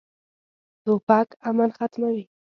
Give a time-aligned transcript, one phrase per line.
[0.83, 2.23] توپک امن ختموي.